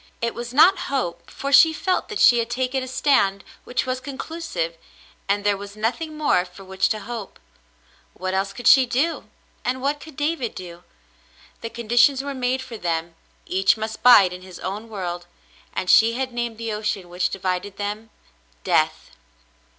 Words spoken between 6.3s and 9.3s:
for which to hope. What else could she do,